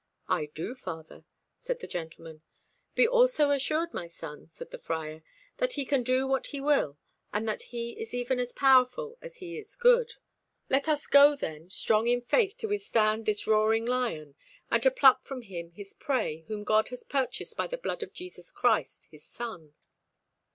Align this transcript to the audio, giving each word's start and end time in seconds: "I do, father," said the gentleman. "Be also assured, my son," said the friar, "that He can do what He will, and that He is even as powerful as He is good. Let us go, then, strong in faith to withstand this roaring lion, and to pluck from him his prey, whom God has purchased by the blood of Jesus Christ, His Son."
"I 0.27 0.47
do, 0.47 0.73
father," 0.73 1.25
said 1.59 1.79
the 1.79 1.85
gentleman. 1.85 2.41
"Be 2.95 3.07
also 3.07 3.51
assured, 3.51 3.93
my 3.93 4.07
son," 4.07 4.47
said 4.47 4.71
the 4.71 4.79
friar, 4.79 5.21
"that 5.57 5.73
He 5.73 5.85
can 5.85 6.01
do 6.01 6.25
what 6.27 6.47
He 6.47 6.59
will, 6.59 6.97
and 7.31 7.47
that 7.47 7.61
He 7.61 7.91
is 7.91 8.11
even 8.11 8.39
as 8.39 8.51
powerful 8.51 9.19
as 9.21 9.37
He 9.37 9.59
is 9.59 9.75
good. 9.75 10.15
Let 10.71 10.87
us 10.87 11.05
go, 11.05 11.35
then, 11.35 11.69
strong 11.69 12.07
in 12.07 12.21
faith 12.21 12.57
to 12.61 12.67
withstand 12.67 13.27
this 13.27 13.45
roaring 13.45 13.85
lion, 13.85 14.33
and 14.71 14.81
to 14.81 14.89
pluck 14.89 15.23
from 15.23 15.43
him 15.43 15.69
his 15.69 15.93
prey, 15.93 16.45
whom 16.47 16.63
God 16.63 16.87
has 16.87 17.03
purchased 17.03 17.55
by 17.55 17.67
the 17.67 17.77
blood 17.77 18.01
of 18.01 18.11
Jesus 18.11 18.49
Christ, 18.49 19.05
His 19.11 19.23
Son." 19.23 19.75